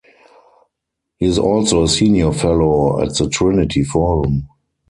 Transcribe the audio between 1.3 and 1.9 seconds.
also a